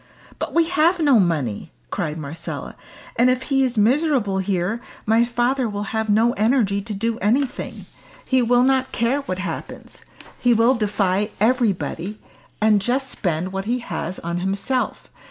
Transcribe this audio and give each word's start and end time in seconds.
"But 0.39 0.55
we 0.55 0.63
have 0.67 0.99
no 0.99 1.19
money!" 1.19 1.71
cried 1.91 2.17
Marcella. 2.17 2.73
"And 3.17 3.29
if 3.29 3.43
he 3.53 3.61
is 3.63 3.77
miserable 3.77 4.39
here, 4.39 4.81
my 5.05 5.25
father 5.25 5.69
will 5.69 5.93
have 5.93 6.09
no 6.09 6.33
energy 6.33 6.81
to 6.81 6.95
do 6.95 7.19
anything. 7.19 7.85
He 8.25 8.41
will 8.41 8.63
not 8.63 8.91
care 8.91 9.19
what 9.21 9.37
happens. 9.37 10.03
He 10.39 10.55
will 10.55 10.73
defy 10.73 11.29
everybody, 11.39 12.17
and 12.59 12.81
just 12.81 13.09
spend 13.09 13.51
what 13.53 13.65
he 13.65 13.77
has 13.77 14.17
on 14.17 14.37
himself. 14.39 15.07